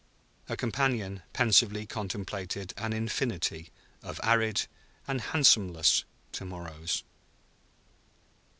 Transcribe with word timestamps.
Her 0.47 0.55
companion 0.55 1.21
pensively 1.31 1.85
contemplated 1.85 2.73
an 2.75 2.91
infinity 2.91 3.69
of 4.01 4.19
arid 4.23 4.65
and 5.07 5.21
hansom 5.21 5.71
less 5.71 6.05
to 6.31 6.43
morrows. 6.43 7.03